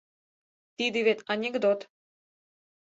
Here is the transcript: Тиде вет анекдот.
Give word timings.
Тиде 0.77 0.99
вет 1.07 1.19
анекдот. 1.31 1.79